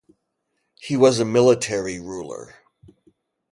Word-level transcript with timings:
He 0.79 0.97
was 0.97 1.19
a 1.19 1.25
military 1.25 1.99
ruler. 1.99 2.55